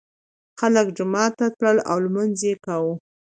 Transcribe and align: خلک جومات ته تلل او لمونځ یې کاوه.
خلک 0.59 0.87
جومات 0.97 1.31
ته 1.39 1.45
تلل 1.57 1.77
او 1.91 1.97
لمونځ 2.05 2.37
یې 2.47 2.53
کاوه. 2.65 2.93